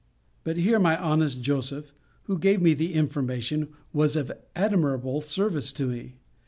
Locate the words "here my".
0.57-0.97